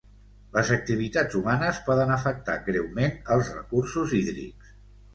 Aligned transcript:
Les 0.53 0.71
activitats 0.75 1.37
humanes 1.41 1.83
poden 1.91 2.15
afectar 2.17 2.57
greument 2.73 3.17
els 3.37 3.55
recursos 3.61 4.19
hídrics. 4.23 4.79